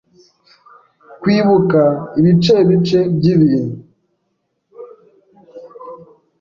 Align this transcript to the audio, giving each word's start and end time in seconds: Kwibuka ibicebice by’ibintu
Kwibuka 1.21 1.81
ibicebice 2.19 2.99
by’ibintu 3.17 3.73